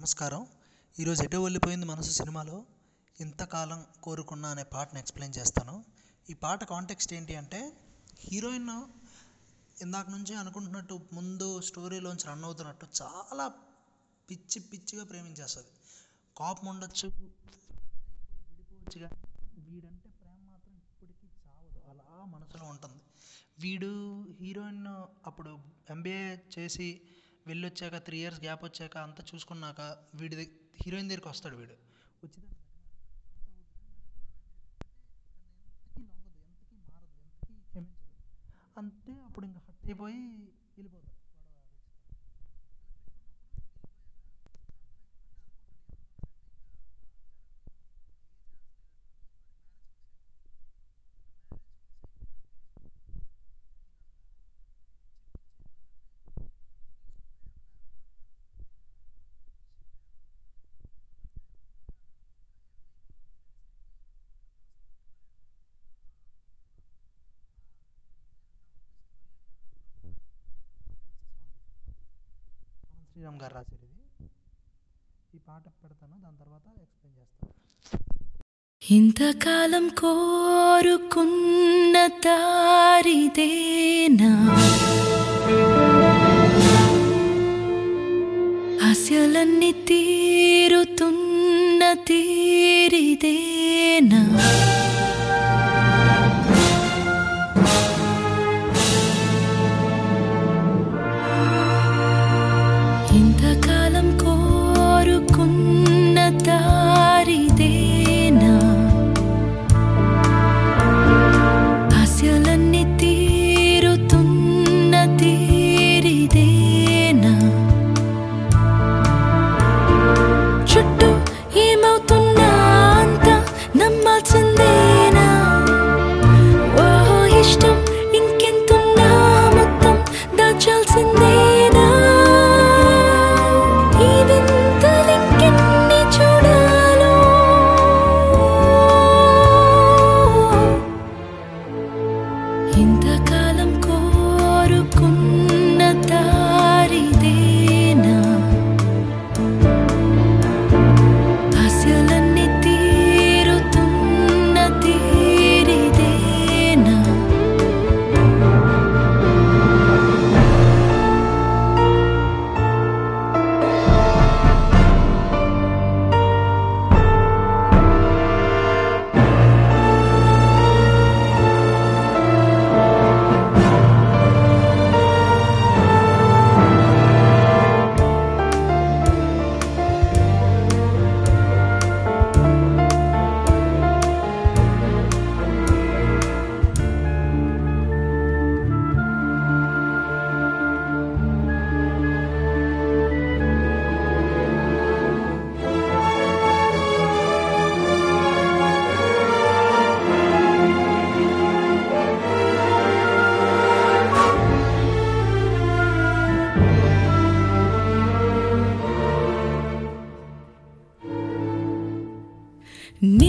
నమస్కారం. 0.00 0.46
ఈరోజు 0.98 1.22
ఎటో 1.22 1.42
వెళ్ళిపోయింది 1.42 1.86
మనసు 1.86 2.10
సినిమాలో? 2.10 2.64
ఇంతకాలం 3.20 3.86
కోరుకున్నా 4.02 4.48
అనే 4.48 4.62
పాటను 4.62 4.98
ఎక్స్ప్లెయిన్ 4.98 5.38
చేస్తాను. 5.38 5.84
ఈ 6.30 6.34
పాట 6.34 6.64
కాంటెక్స్ట్ 6.64 7.14
ఏంటి 7.14 7.36
అంటే 7.36 7.72
హీరోయిన్ 8.20 8.84
ఇందాక 9.82 10.10
నుంచి 10.10 10.34
అనుకుంటున్నట్టు 10.34 11.00
ముందు 11.12 11.60
స్టోరీలోంచి 11.60 12.26
రన్ 12.26 12.44
అవుతున్నట్టు 12.44 12.86
చాలా 13.02 13.52
పిచ్చి 14.30 14.60
పిచ్చిగా 14.60 15.04
ప్రేమించేస్తుంది. 15.04 15.68
కోపం 16.36 16.68
ఉండొచ్చు 16.68 17.08
విడిపోవచ్చు 17.08 19.00
కానీ 19.00 19.22
వీడంటే 19.58 20.10
ప్రేమ 20.10 20.50
మాత్రం 20.50 20.74
ఇప్పటికీ 20.74 21.28
చావదు. 21.46 21.90
అలా 21.90 22.24
మనసులో 22.24 22.64
ఉంటుంది. 22.64 23.00
వీడు 23.58 24.24
హీరోయిన్ 24.40 24.86
అప్పుడు 25.26 25.58
ఎంబీఏ 25.90 26.36
చేసి 26.58 27.00
వెళ్ళొచ్చాక 27.46 27.98
త్రీ 27.98 28.18
ఇయర్స్ 28.20 28.40
గ్యాప్ 28.40 28.64
వచ్చాక 28.64 28.96
అంతా 28.98 29.22
చూసుకున్నాక 29.30 29.80
వీడి 30.14 30.36
హీరోయిన్ 30.82 31.08
దగ్గరికి 31.08 31.28
వస్తాడు 31.28 31.56
వీడు 31.56 31.76
వచ్చి 32.22 32.40
మారదు 32.42 32.58
అంతే 38.76 39.12
అప్పుడు 39.26 39.44
ఇంకా 39.46 39.60
హట్ 39.66 39.86
అయిపోయి 39.86 40.20
వెళ్ళిపోతాడు 40.76 41.09
శ్రీరామ్ 73.20 73.40
గారు 73.42 73.54
రాశారు 73.54 73.84
ఇది. 73.86 73.98
ఈ 75.34 75.36
పాట 75.48 75.64
పెడతాను 75.80 76.14
దాని 76.24 76.38
తర్వాత 76.40 76.66
ఎక్స్ప్లెయిన్ 76.84 77.16
చేస్తాను. 77.18 77.52
ఇంతకాలం 78.96 79.86
కోరుకున్న 79.88 81.94
దారిదేనా? 82.26 84.30
ఆశలన్నీ 88.88 89.72
తీరుతున్న 89.72 91.82
తీరిదేనా? 92.08 94.22
కోరుకున్న 106.50 106.89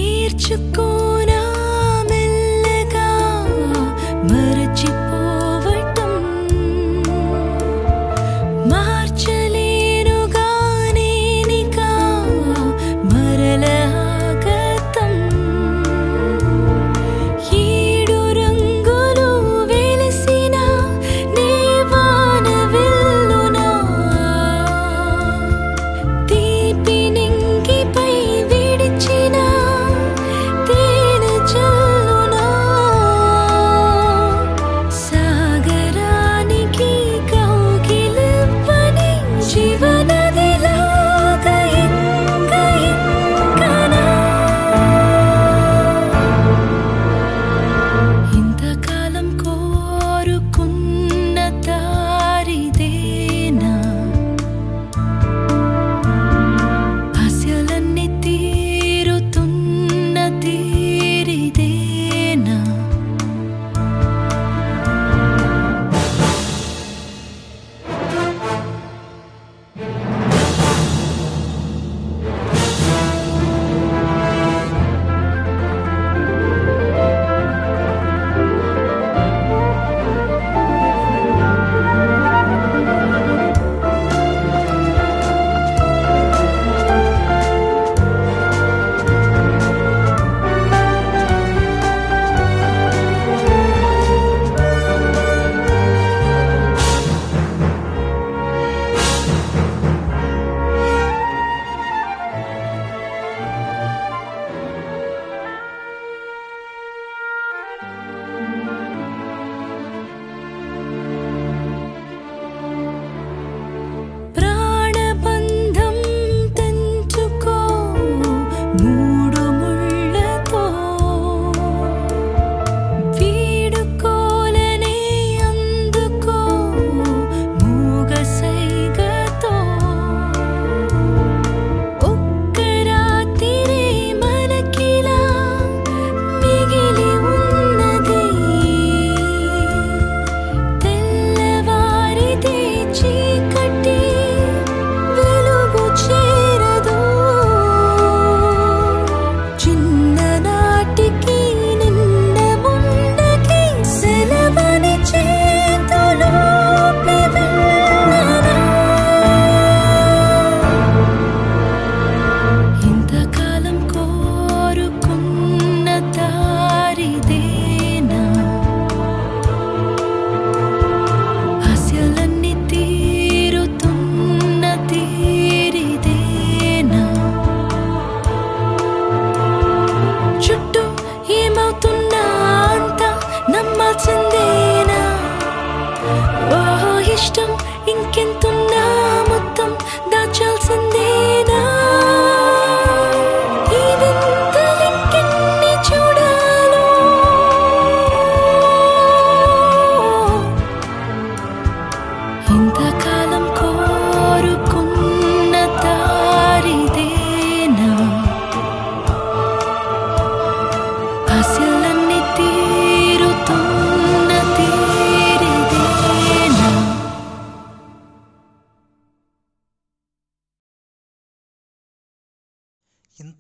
నేర్చుకోనా 0.02 1.41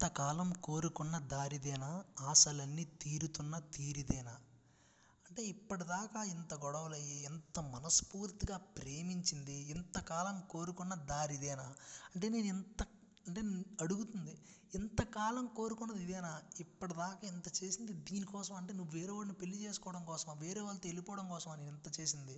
ఇంతకాలం 0.01 0.51
కోరుకున్న 0.63 1.17
దారిదేనా? 1.31 1.89
ఆశలన్నీ 2.21 2.83
తీరుతున్న 3.01 3.59
తీరిదేనా? 3.73 4.33
అంటే 5.25 5.41
ఇప్పటిదాకా 5.45 6.23
ఇంత 6.31 6.53
గొడవలు 6.63 6.95
అయ్యి 6.95 7.17
ఎంత 7.23 7.59
మనస్ఫూర్తిగా 7.75 8.57
ప్రేమించింది 8.77 9.57
ఇంతకాలం 9.73 10.37
కోరుకున్న 10.49 10.93
దారిదేనా? 11.11 11.67
అంటే 12.15 12.29
నేను 12.29 12.45
ఇంత 12.45 12.79
అంటే 13.25 13.41
అడుగుతుంది 13.81 14.33
ఇంతకాలం 14.73 15.47
కోరుకున్నది 15.57 16.03
ఇదేనా? 16.03 16.33
ఇప్పటిదాకా 16.59 17.27
ఇంత 17.27 17.47
చేసింది 17.59 17.93
దీనికోసం 18.09 18.55
అంటే 18.55 18.73
నువ్వు 18.73 18.93
వేరే 18.97 19.11
వాడిని 19.11 19.33
పెళ్ళి 19.33 19.57
చేసుకోవడం 19.57 20.05
కోసమా? 20.05 20.33
వేరే 20.45 20.61
వాళ్ళతో 20.61 20.87
వెళ్ళిపోవడం 20.87 21.29
కోసమా 21.29 21.55
నేను 21.55 21.69
ఇంత 21.69 21.99
చేసింది? 21.99 22.37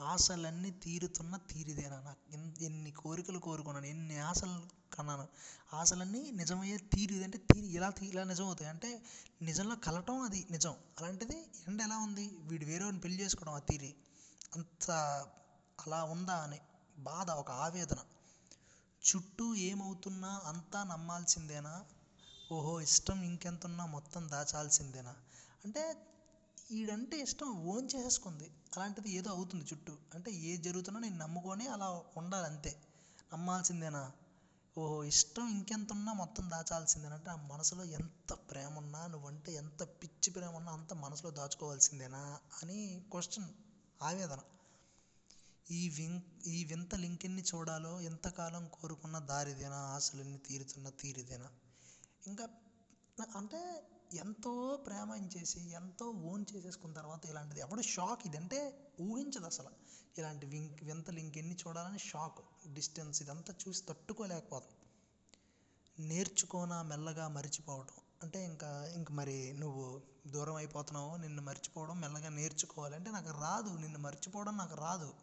ఆశలన్నీ 0.00 0.70
తీరుతున్న 0.70 1.36
తీరిదేనా? 1.36 2.00
నాకు 2.00 2.34
ఎన్ని 2.64 2.90
కోరికలు 2.90 3.38
కోరుకున్నాను 3.38 3.86
ఎన్ని 3.86 4.18
ఆశలు 4.18 4.60
కన్నాను. 4.94 5.28
ఆశలన్నీ 5.72 6.30
నిజమయ్యే 6.30 6.76
తీరిది 6.76 7.24
అంటే 7.24 7.38
తీరి 7.38 7.66
ఎలా 7.66 7.90
తీ 7.90 8.06
ఇలా 8.06 8.24
నిజం 8.24 8.46
అవుతాయి 8.46 8.70
అంటే 8.70 9.02
నిజంలో 9.42 9.76
కలటం 9.76 10.20
అది 10.20 10.46
నిజం. 10.50 10.74
అలాంటిది 10.98 11.36
ఎండ 11.68 11.80
ఎలా 11.80 11.96
ఉంది? 11.98 12.30
వీడు 12.42 12.64
వేరేవాడిని 12.64 13.00
పెళ్ళి 13.00 13.24
చేసుకోవడం 13.24 13.52
ఆ 13.52 13.58
తీరి. 13.58 13.94
అంత 14.54 14.90
అలా 15.78 16.04
ఉందా 16.04 16.34
అని 16.34 16.60
బాధ 16.98 17.30
ఒక 17.30 17.50
ఆవేదన. 17.50 17.98
చుట్టూ 19.02 19.54
ఏమవుతున్నా 19.54 20.40
అంతా 20.46 20.84
నమ్మాల్సిందేనా? 20.84 21.84
ఓహో 22.52 22.80
ఇష్టం 22.80 23.22
ఇంకెంతున్నా 23.22 23.86
మొత్తం 23.86 24.28
దాచాల్సిందేనా? 24.30 25.14
అంటే 25.64 26.11
ఈడంటే 26.72 27.20
ఇష్టం 27.20 27.48
ఓన్ 27.64 27.88
చేసేసుకుంది. 27.94 28.46
అలాంటిది 28.74 29.10
ఏదో 29.10 29.30
అవుతుంది 29.30 29.64
చుట్టూ. 29.64 29.94
అంటే 30.14 30.30
ఏ 30.48 30.56
జరుగుతున్నా 30.56 31.00
నేను 31.00 31.16
నమ్ముకొని 31.16 31.66
అలా 31.66 31.88
ఉండాలి 32.16 32.46
అంతే 32.46 32.72
నమ్మాల్సిందేనా? 33.32 34.02
ఓహో 34.76 35.04
ఇష్టం 35.04 35.48
ఇంకెంత 35.48 35.92
ఉన్నా 35.92 36.12
మొత్తం 36.12 36.44
దాచాల్సిందేనా 36.50 37.14
అంటే 37.14 37.30
ఆ 37.30 37.36
మనసులో 37.50 37.84
ఎంత 37.98 38.32
ప్రేమ 38.50 38.72
ఉన్నా 38.76 39.06
నువ్వంటే 39.06 39.52
ఎంత 39.54 39.82
పిచ్చి 40.00 40.30
ప్రేమ 40.30 40.52
ఉన్నా 40.56 40.72
అంత 40.72 40.92
మనసులో 40.94 41.30
దాచుకోవాల్సిందేనా 41.30 42.22
అని 42.58 42.78
క్వశ్చన్ 43.12 43.48
ఆవేదన. 44.00 44.40
ఈ 45.70 45.88
విం 45.88 46.14
ఈ 46.46 46.64
వింత 46.64 46.94
లింకెన్ని 46.94 47.42
చూడాలో 47.42 48.00
ఎంతకాలం 48.00 48.64
కోరుకున్న 48.68 49.18
దారిదేనా 49.30 49.78
ఆశలన్నీ 49.94 50.38
తీరుతున్న 50.38 50.88
తీరిదేనా? 51.00 51.48
ఇంకా 52.26 52.46
అంటే 53.36 53.60
ఎంతో 54.16 54.84
ప్రేమించేసి 54.86 55.70
ఎంతో 55.70 56.06
ఓన్ 56.10 56.44
చేసేసుకున్న 56.56 56.94
తర్వాత 56.94 57.26
ఇలాంటిది 57.26 57.60
ఎవడు 57.60 57.82
షాక్? 57.82 58.26
ఇదంటే 58.26 58.90
ఊహించదు 59.00 59.46
అసలు. 59.46 59.68
ఇలాంటి 60.18 60.46
వింక్ 60.46 60.84
వింతలు 60.84 61.18
ఇంకెన్ని 61.18 61.54
చూడాలని 61.54 61.98
షాక్. 61.98 62.68
డిస్టెన్స్ 62.74 63.22
ఇదంతా 63.22 63.54
చూసి 63.68 63.82
తట్టుకోలేకపోతాం. 63.82 64.76
నేర్చుకోనా 66.06 66.82
మెల్లగా 66.82 67.28
మరిచిపోవటం. 67.28 67.94
అంటే 68.22 68.44
ఇంకా 68.44 68.92
ఇంక 68.96 69.12
మరి 69.12 69.52
నువ్వు 69.52 70.02
దూరం 70.26 70.54
అయిపోతున్నావు 70.54 71.16
నిన్ను 71.16 71.42
మర్చిపోవడం 71.42 72.00
మెల్లగా 72.00 72.28
నేర్చుకోవాలి. 72.28 72.94
అంటే 72.94 73.10
నాకు 73.10 73.30
రాదు 73.40 73.70
నిన్ను 73.76 73.98
మర్చిపోవడం 73.98 74.56
నాకు 74.56 74.74
రాదు. 74.74 75.14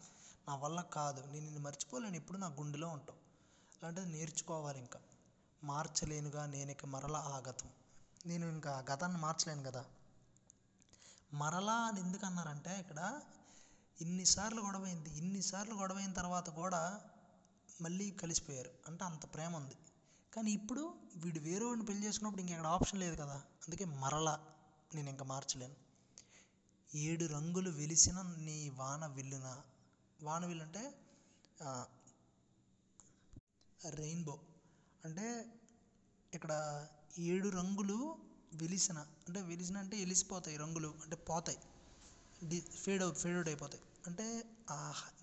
నా 0.47 0.55
వల్ల 0.55 0.81
కాదు. 0.81 1.21
నేను 1.21 1.45
నిన్ను 1.45 1.59
మర్చిపోలేను 1.59 2.15
ఇప్పుడు 2.15 2.37
నా 2.37 2.47
గుండెలో 2.47 2.87
ఉంటావు. 2.87 3.19
అలాంటిది 3.73 4.07
నేర్చుకోవాలి 4.07 4.79
ఇంకా. 4.79 4.99
మార్చలేనుగా 5.63 6.45
నేను 6.45 6.71
ఇక 6.71 6.85
మరల 6.85 7.15
ఆగతం. 7.15 7.69
నేను 8.25 8.45
ఇంకా 8.45 8.85
గతాన్ని 8.91 9.17
మార్చలేను 9.17 9.63
కదా. 9.63 9.85
మరలా 11.33 11.73
అని 11.73 11.99
ఎందుకు 11.99 12.25
అన్నారంటే 12.25 12.79
ఇక్కడ 12.79 13.21
ఇన్నిసార్లు 14.01 14.61
గొడవైంది 14.61 15.17
ఇన్నిసార్లు 15.17 15.75
గొడవైన 15.75 16.11
తర్వాత 16.13 16.49
కూడా 16.49 17.01
మళ్ళీ 17.81 18.11
కలిసిపోయారు. 18.11 18.71
అంటే 18.87 19.03
అంత 19.03 19.33
ప్రేమ 19.33 19.55
ఉంది. 19.55 19.77
కానీ 20.33 20.51
ఇప్పుడు 20.51 20.93
వీడు 21.15 21.39
వేరే 21.39 21.65
వాడిని 21.65 21.85
పెళ్ళి 21.85 22.07
చేసుకున్నప్పుడు 22.07 22.41
ఇంక 22.41 22.51
ఇక్కడ 22.51 22.67
ఆప్షన్ 22.67 22.99
లేదు 22.99 23.15
కదా. 23.15 23.35
అందుకే 23.35 23.85
మరలా 23.85 24.45
నేను 24.95 25.09
ఇంకా 25.09 25.25
మార్చలేను. 25.25 25.75
ఏడు 26.95 27.25
రంగులు 27.25 27.69
వెలిసిన 27.69 28.21
నీ 28.21 28.69
వాన 28.69 29.05
విల్లున 29.05 29.61
వాన 30.23 30.45
విల్లు 30.45 30.63
అంటే 30.63 30.83
రెయిన్బో. 33.89 34.39
అంటే 35.05 35.45
ఇక్కడ 36.33 36.53
ఏడు 37.13 37.49
రంగులు 37.49 37.97
వెలిసిన 38.53 38.97
అంటే 39.27 39.41
వెలిసిన 39.41 39.77
అంటే 39.77 39.97
వెలిసిపోతాయి 39.97 40.57
రంగులు 40.57 40.89
అంటే 41.03 41.15
పోతాయి. 41.29 41.59
డి 42.41 42.57
ఫేడ్ 42.83 43.03
అవుట్ 43.03 43.17
ఫేడ్ 43.17 43.35
అవుట్ 43.35 43.47
అయిపోతాయి. 43.47 43.83
అంటే 44.07 44.27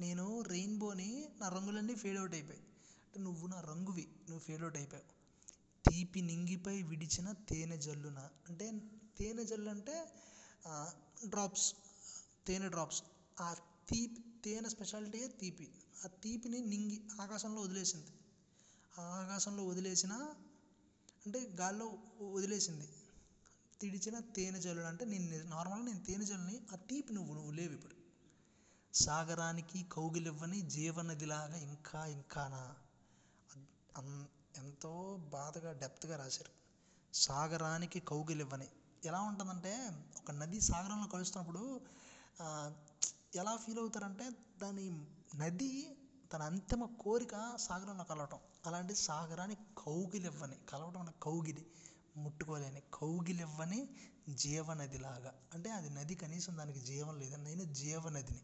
నేను 0.00 0.24
రెయిన్బోని 0.48 1.10
నా 1.40 1.48
రంగులన్నీ 1.48 1.94
ఫేడ్ 1.94 2.18
అవుట్ 2.18 2.34
అయిపోయాయి. 2.34 2.64
అంటే 3.04 3.18
నువ్వు 3.18 3.46
నా 3.46 3.60
రంగువి 3.70 4.06
నువ్వు 4.28 4.42
ఫేడ్ 4.46 4.62
అవుట్ 4.62 4.76
అయిపోయావు. 4.76 5.08
తీపి 5.84 6.20
నింగిపై 6.22 6.82
విడిచిన 6.82 7.28
తేనె 7.50 7.76
జల్లున 7.76 8.18
అంటే 8.48 8.66
తేనె 9.18 9.44
జల్లు 9.44 9.70
అంటే 9.70 9.96
డ్రాప్స్ 11.26 11.68
తేనె 12.46 12.68
డ్రాప్స్ 12.68 13.00
ఆ 13.36 13.48
తీపి 13.90 14.22
తేనె 14.44 14.68
స్పెషాలిటీయే 14.68 15.28
తీపి. 15.40 15.66
ఆ 16.04 16.08
తీపిని 16.22 16.58
నింగి 16.72 16.98
ఆకాశంలో 17.20 17.60
వదిలేసింది. 17.60 18.10
ఆ 18.92 19.04
ఆకాశంలో 19.22 19.62
వదిలేసిన 19.64 20.12
అంటే 21.26 21.40
గాల్లో 21.60 21.86
వదిలేసింది. 22.34 22.88
తిడిచిన 23.80 24.16
తేనె 24.36 24.58
జల్లుడు 24.60 24.86
అంటే 24.86 25.04
నేను 25.04 25.24
నార్మల్గా 25.48 25.84
నేను 25.84 26.02
తేనె 26.04 26.24
జల్లుని 26.24 26.56
ఆ 26.72 26.76
తీపి 26.88 27.12
నువ్వు 27.12 27.32
నువ్వు 27.34 27.52
లేవు 27.52 27.72
ఇప్పుడు. 27.72 27.96
సాగరానికి 28.94 29.80
కౌగిలివ్వని 29.92 30.60
జీవనదిలాగా 30.74 31.58
ఇంకా 31.66 32.00
ఇంకానా 32.14 32.62
ఎంతో 34.58 34.92
బాధగా 35.32 35.70
డెప్త్గా 35.82 36.16
రాశారు. 36.16 36.52
సాగరానికి 37.14 38.00
కౌగిలివ్వని. 38.10 38.68
ఎలా 39.02 39.20
ఉంటుందంటే 39.22 39.72
ఒక 40.20 40.30
నది 40.40 40.60
సాగరంలో 40.62 41.08
కలుస్తున్నప్పుడు 41.08 41.62
ఎలా 43.36 43.52
ఫీల్ 43.56 43.78
అవుతారంటే 43.78 44.26
దాని 44.62 44.84
నది 45.42 45.70
తన 46.30 46.42
అంతిమ 46.42 46.84
కోరిక 47.00 47.34
సాగరంలో 47.66 48.04
కలవటం. 48.04 48.40
అలాంటి 48.66 48.94
సాగరాన్ని 49.08 49.56
కౌగిలివ్వని 49.86 50.56
కలవటం 50.68 51.00
అంటే 51.00 51.12
కౌగిలి 51.22 51.66
ముట్టుకోలేని 52.16 52.82
కౌగిలివ్వని 52.94 53.88
జీవనదిలాగా. 54.28 55.34
అంటే 55.54 55.70
అది 55.70 55.90
నది 55.90 56.14
కనీసం 56.14 56.58
దానికి 56.58 56.80
జీవం 56.80 57.18
లేదు 57.18 57.36
నేను 57.36 57.64
జీవనదిని. 57.64 58.38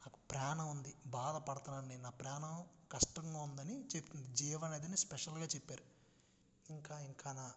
నాకు 0.00 0.18
ప్రాణం 0.30 0.70
ఉంది 0.70 0.94
బాధపడుతున్నాను 1.06 1.88
నేను 1.88 2.02
నా 2.02 2.10
ప్రాణం 2.10 2.64
కష్టంగా 2.92 3.42
ఉందని 3.42 3.84
చెప్తుంది. 3.96 4.36
జీవనదిని 4.36 4.96
స్పెషల్గా 4.96 5.44
చెప్పారు. 5.44 5.84
ఇంకా 6.70 7.00
ఇంకా 7.00 7.32
నా 7.32 7.52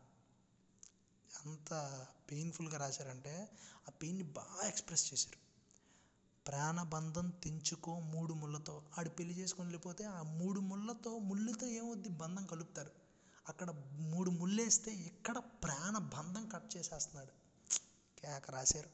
అంత 1.45 2.05
పెయిన్ఫుల్గా 2.31 2.77
రాశారంటే 2.77 3.49
ఆ 3.87 3.91
పెయిన్ని 3.91 4.23
బాగా 4.23 4.67
ఎక్స్ప్రెస్ 4.67 5.13
చేశారు. 5.13 5.37
ప్రాణబంధం 6.47 7.29
తెంచుకో 7.29 7.99
మూడు 7.99 8.33
ముళ్ళతో. 8.33 8.83
ఆడు 8.97 9.09
పెళ్ళి 9.09 9.35
చేసుకొని 9.35 9.67
వెళ్ళిపోతే 9.67 10.03
ఆ 10.03 10.21
మూడు 10.21 10.59
ముళ్ళతో 10.59 11.19
ముళ్ళుతో 11.19 11.67
ఏమవుద్ది? 11.67 12.09
బంధం 12.09 12.45
కలుపుతారు. 12.45 13.02
అక్కడ 13.49 13.71
మూడు 13.91 14.29
ముళ్ళేస్తే 14.29 14.91
ఇక్కడ 14.91 15.37
ప్రాణ 15.37 15.97
బంధం 15.97 16.49
కట్ 16.49 16.77
చేసేస్తున్నాడు. 16.77 17.31
కేక 18.21 18.51
రాశారు. 18.51 18.89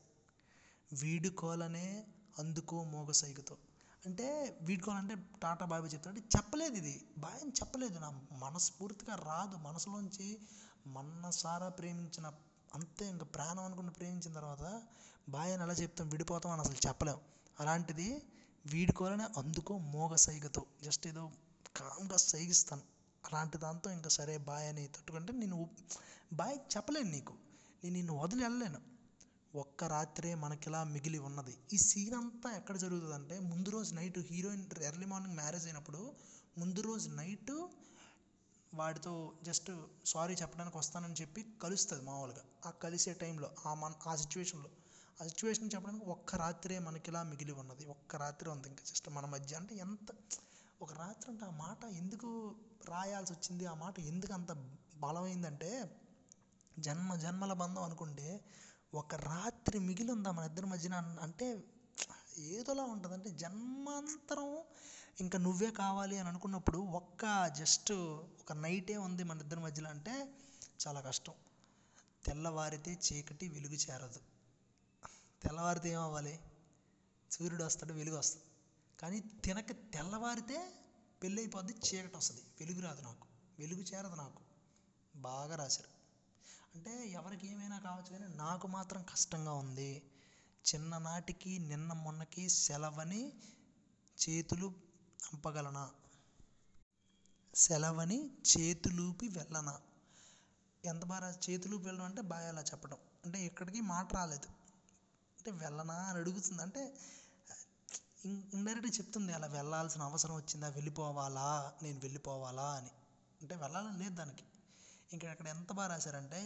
వీడుకోలనే 0.93 2.07
అందుకో 2.39 2.83
మోగ 2.83 3.11
సైగతో. 3.11 3.57
అంటే 4.05 4.57
వీడుకోవాలంటే 4.61 5.15
టాటా 5.15 5.65
బాబాయ్ 5.65 5.93
చెప్తాడు 5.93 6.15
అంటే 6.15 6.37
చెప్పలేదు 6.37 6.73
ఇది. 6.73 7.07
బాయ్ 7.17 7.41
అని 7.41 7.51
చెప్పలేదు. 7.51 7.99
నా 7.99 8.21
మనస్ఫూర్తిగా 8.33 9.15
రాదు. 9.15 9.55
మనసులోంచి 9.55 10.39
మనసారా 10.87 11.69
ప్రేమించిన 11.69 12.31
అంతే 12.75 13.09
ఇంకా 13.09 13.25
ప్రాణం 13.25 13.63
అనుకుని 13.63 13.91
ప్రేమించిన 13.91 14.33
తర్వాత 14.33 14.81
బాయ్ 15.29 15.53
అని 15.53 15.63
ఎలా 15.63 15.73
చెప్తాం? 15.73 16.09
విడిపోతాం 16.09 16.51
అని 16.51 16.61
అసలు 16.61 16.87
చెప్పలేం. 16.87 17.17
అలాంటిది 17.59 18.21
వీడుకోవాలని 18.65 19.23
అందుకో 19.23 19.77
మోగ 19.77 20.15
సైగతో. 20.15 20.65
జస్ట్ 20.83 21.07
ఏదో 21.07 21.31
కామ్గా 21.75 22.17
సైగిస్తాను. 22.17 22.98
అలాంటి 23.31 23.57
దాంతో 23.57 23.91
ఇంకా 23.91 24.09
సరే 24.09 24.37
బాయ్ 24.37 24.67
అని 24.67 24.87
తట్టుకుంటే 24.87 25.33
నేను 25.33 25.69
బాయ్ 26.33 26.57
చెప్పలేను 26.77 27.11
నీకు. 27.11 27.33
నేను 27.83 27.93
నిన్ను 27.95 28.17
వదిలి 28.17 28.43
వెళ్ళలేను. 28.43 28.79
ఒక్క 29.55 29.83
రాత్రే 29.83 30.35
మనకిలా 30.35 30.83
మిగిలి 30.83 31.19
ఉన్నది. 31.19 31.57
ఈ 31.73 31.77
సీన్ 31.77 32.15
అంతా 32.15 32.55
ఎక్కడ 32.57 32.77
జరుగుతుంది 32.77 33.13
అంటే 33.13 33.39
ముందు 33.39 33.69
రోజు 33.69 33.95
night 33.95 34.19
heroine 34.19 34.83
early 34.83 35.05
morning 35.05 35.35
marriage 35.35 35.65
అయినప్పుడు 35.65 36.13
ముందు 36.57 36.81
రోజు 36.81 37.09
నైట్ 37.09 37.67
వాడితో 38.73 39.33
జస్ట్ 39.43 39.71
సారీ 40.05 40.33
చెప్పడానికి 40.33 40.77
వస్తానని 40.77 41.13
చెప్పి 41.13 41.45
కలుస్తుంది 41.63 42.03
మామూలుగా. 42.03 42.41
ఆ 42.65 42.69
కలిసే 42.69 43.13
టైంలో 43.13 43.49
ఆ 43.65 43.73
మన 43.73 43.93
ఆ 44.07 44.15
సిచ్యువేషన్లో. 44.15 44.69
ఆ 45.21 45.27
సిచ్యువేషన్ 45.27 45.69
చెప్పడానికి 45.75 46.05
ఒక్క 46.05 46.35
రాత్రే 46.35 46.79
మనకిలా 46.79 47.23
మిగిలి 47.23 47.51
ఉన్నది. 47.51 47.85
ఒక్క 47.85 48.15
రాత్రి 48.15 48.49
ఉంది 48.49 48.67
ఇంకా 48.67 48.83
జస్ట్ 48.83 49.09
మన 49.09 49.25
మధ్య. 49.25 49.55
అంటే 49.55 49.75
ఎంత 49.75 50.11
ఒక 50.81 50.93
రాత్రి 50.93 51.31
అంటే 51.31 51.45
ఆ 51.45 51.49
మాట 51.49 51.85
ఎందుకు 51.85 52.55
రాయాల్సి 52.89 53.33
వచ్చింది 53.33 53.65
ఆ 53.65 53.73
మాట 53.73 53.99
ఎందుకు 53.99 54.33
అంత 54.33 54.51
బలమైందంటే 54.95 55.91
జన్మ 56.79 57.15
జన్మల 57.15 57.53
బంధం 57.53 57.83
అనుకుంటే 57.83 58.45
ఒక 58.93 59.15
రాత్రి 59.15 59.79
మిగిలి 59.79 60.11
ఉందా 60.11 60.31
మన 60.31 60.43
ఇద్దరి 60.43 60.65
మధ్యన 60.65 61.17
అంటే 61.21 61.63
ఏదోలా 62.37 62.83
ఉంటుంది 62.83 63.15
అంటే 63.15 63.29
జన్మాంతరం 63.29 64.57
ఇంకా 65.21 65.39
నువ్వే 65.39 65.71
కావాలి 65.71 66.17
అని 66.17 66.29
అనుకున్నప్పుడు 66.29 66.77
ఒక్క 66.77 67.47
జస్ట్ 67.47 67.91
ఒక 68.41 68.53
నైటే 68.53 68.97
ఉంది 68.97 69.23
మన 69.23 69.39
ఇద్దరి 69.39 69.59
మధ్యలో 69.59 69.89
అంటే 69.89 70.33
చాలా 70.87 71.01
కష్టం. 71.01 71.33
తెల్లవారితే 72.25 72.91
చీకటి 72.91 73.49
వెలుగు 73.49 73.73
చేరదు. 73.73 74.19
తెల్లవారితే 75.43 75.89
ఏమవ్వాలి? 75.89 76.39
సూర్యుడు 77.31 77.63
వస్తాడు 77.63 77.93
వెలుగు 77.93 78.17
వస్తుంది. 78.17 78.45
కానీ 78.99 79.19
తినక 79.19 79.71
తెల్లవారితే 79.71 80.73
పెళ్ళి 81.23 81.41
అయిపోద్ది 81.41 81.73
చీకటి 81.73 82.17
వస్తుంది 82.17 82.41
వెలుగు 82.59 82.81
రాదు 82.81 83.01
నాకు. 83.01 83.27
వెలుగు 83.59 83.81
చేరదు 83.81 84.15
నాకు. 84.15 84.41
బాగా 85.15 85.55
రాశారు. 85.55 85.89
అంటే 86.75 87.09
ఎవరికి 87.09 87.47
ఏమైనా 87.47 87.79
కావచ్చు 87.79 88.19
కానీ 88.19 88.35
నాకు 88.35 88.67
మాత్రం 88.67 89.03
కష్టంగా 89.03 89.53
ఉంది. 89.53 90.11
చిన్ననాటికి 90.75 91.59
నిన్న 91.59 91.93
మొన్నకి 91.93 92.49
సెలవని 92.49 93.33
చేతులు 94.29 94.73
అంపగలనా? 95.33 95.91
సెలవని 97.55 98.29
చేతులూపి 98.57 99.27
వెళ్ళనా? 99.27 99.79
ఎంత 100.85 101.05
బాగా 101.05 101.39
చేతులూపి 101.49 101.85
వెళ్ళడం 101.85 102.05
అంటే 102.05 102.21
బాగా 102.21 102.47
అలా 102.49 102.61
చెప్పడం. 102.61 102.97
అంటే 103.25 103.45
ఇక్కడికి 103.45 103.81
మాట 103.81 104.13
రాలేదు. 104.13 104.47
అంటే 105.39 105.51
వెళ్ళనా 105.51 105.93
అని 105.93 106.19
అడుగుతుంది. 106.19 106.61
అంటే 106.61 106.97
ఇండైరెక్ట్గా 108.53 108.93
చెప్తుంది 108.97 109.33
అలా 109.33 109.47
వెళ్ళాల్సిన 109.47 110.01
అవసరం 110.01 110.35
వచ్చిందా 110.35 110.67
వెళ్ళిపోవాలా 110.69 111.47
నేను 111.83 111.99
వెళ్ళిపోవాలా 111.99 112.67
అని. 112.71 112.91
అంటే 113.41 113.55
వెళ్ళాలని 113.55 113.97
లేదు 113.97 114.15
దానికి. 114.15 114.45
ఇంకా 115.11 115.31
అక్కడ 115.31 115.47
ఎంత 115.47 115.71
బాగా 115.71 115.87
రాశారంటే 115.87 116.39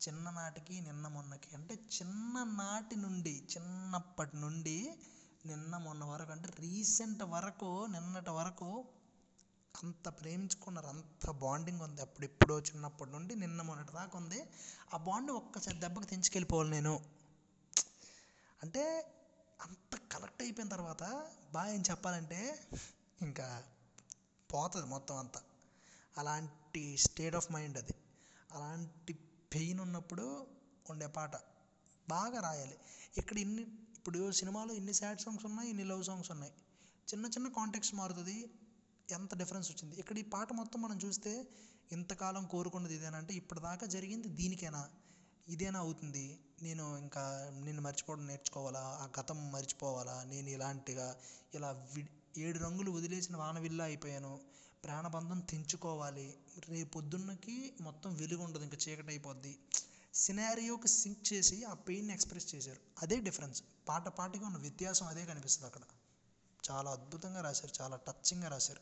చిన్ననాటికి 0.00 0.80
నిన్న 0.80 1.08
మొన్నకి. 1.08 1.54
అంటే 1.54 1.74
చిన్ననాటి 1.96 2.96
నుండి 2.96 3.46
చిన్నప్పటి 3.52 4.36
నుండి 4.36 4.76
నిన్న 5.46 5.76
మొన్న 5.76 6.04
వరకు 6.04 6.32
అంటే 6.32 6.48
రీసెంట్ 6.58 7.22
వరకు 7.34 7.86
నిన్నటి 7.86 8.30
వరకు 8.30 8.68
అంత 9.74 10.08
ప్రేమించుకున్నారు 10.20 10.86
అంత 10.86 11.30
బాండింగ్ 11.42 11.82
ఉంది. 11.82 12.02
అప్పుడెప్పుడో 12.02 12.60
చిన్నప్పటి 12.60 13.10
నుండి 13.10 13.34
నిన్న 13.34 13.62
మొన్నటి 13.62 13.92
దాకా 13.92 14.18
ఉంది. 14.18 14.40
ఆ 14.94 14.98
బాండ్ 14.98 15.30
ఒక్కసారి 15.32 15.78
దెబ్బకి 15.78 16.06
తెంచుకెళ్ళిపోవాలి 16.06 16.70
నేను. 16.70 16.94
అంటే 18.62 18.82
కనెక్ట్ 20.10 20.42
అయిపోయిన 20.42 20.68
తర్వాత 20.68 21.02
బాగా 21.52 21.70
ఏం 21.72 21.82
చెప్పాలంటే 21.90 22.58
ఇంకా 23.22 23.62
పోతుంది 24.50 24.86
మొత్తం 24.86 25.16
అంతా. 25.16 25.40
అలాంటి 26.18 26.96
స్టేట్ 26.96 27.36
ఆఫ్ 27.36 27.52
మైండ్ 27.52 27.78
అది. 27.78 27.94
అలాంటి 28.52 29.12
పెయిన్ 29.54 29.80
ఉన్నప్పుడు 29.80 30.46
ఉండే 30.90 31.06
పాట 31.06 31.36
బాగా 32.08 32.40
రాయాలి. 32.40 32.76
ఇక్కడ 33.18 33.38
ఇన్ని 33.38 33.62
ఇప్పుడు 33.96 34.32
సినిమాలో 34.32 34.72
ఇన్ని 34.74 34.94
సాడ్ 34.94 35.20
సాంగ్స్ 35.20 35.46
ఉన్నాయి 35.46 35.68
ఇన్ని 35.70 35.84
లవ్ 35.84 36.04
సాంగ్స్ 36.04 36.30
ఉన్నాయి. 36.30 36.52
చిన్న 37.08 37.26
చిన్న 37.26 37.48
కాంటాక్ట్స్ 37.48 37.94
మారుతుంది 37.94 38.50
ఎంత 39.12 39.34
డిఫరెన్స్ 39.34 39.70
వచ్చింది. 39.70 39.96
ఇక్కడ 39.96 40.18
ఈ 40.18 40.22
పాట 40.22 40.52
మొత్తం 40.52 40.82
మనం 40.82 40.98
చూస్తే 41.04 41.48
ఇంతకాలం 41.92 42.44
కోరుకున్నది 42.46 42.94
ఇదేనంటే 42.94 43.34
ఇప్పటిదాకా 43.34 43.86
జరిగింది 43.86 44.28
దీనికేనా? 44.28 44.88
ఇదేనా 45.50 45.80
అవుతుంది? 45.80 46.38
నేను 46.62 46.98
ఇంకా 46.98 47.50
నిన్ను 47.64 47.82
మర్చిపోవడం 47.82 48.26
నేర్చుకోవాలా? 48.26 48.80
ఆ 48.80 49.08
గతం 49.20 49.52
మర్చిపోవాలా? 49.52 50.24
నేను 50.24 50.48
ఇలాంటిగా 50.48 51.16
ఇలా 51.54 51.70
వి 51.70 52.08
ఏడు 52.38 52.58
రంగులు 52.58 52.90
వదిలేసిన 52.90 53.36
వానవిల్లా 53.36 53.84
అయిపోయాను. 53.84 54.40
ప్రాణబంధం 54.84 55.40
తెంచుకోవాలి. 55.40 56.38
రేపు 56.68 56.90
పొద్దున్నకి 56.90 57.74
మొత్తం 57.80 58.14
వెలుగు 58.14 58.42
ఉండదు. 58.42 58.62
ఇంకా 58.62 58.76
చీకటి 58.88 59.08
అయిపోద్ది. 59.08 59.58
సినారియోకి 60.14 60.88
సింక్ 60.88 61.32
చేసి 61.32 61.64
ఆ 61.64 61.74
పెయిన్ని 61.74 62.12
ఎక్స్ప్రెస్ 62.12 62.54
చేశారు. 62.54 62.80
అదే 63.02 63.20
డిఫరెన్స్. 63.20 63.62
పాట 63.88 64.08
పాటకి 64.08 64.44
ఉన్న 64.44 64.56
వ్యత్యాసం 64.56 65.06
అదే 65.06 65.26
కనిపిస్తుంది 65.26 65.66
అక్కడ. 65.66 65.82
చాలా 66.70 66.90
అద్భుతంగా 66.90 67.40
రాశారు. 67.40 67.82
చాలా 67.82 67.96
టచ్చింగ్గా 67.96 68.48
రాశారు. 68.48 68.80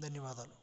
ధన్యవాదాలు. 0.00 0.61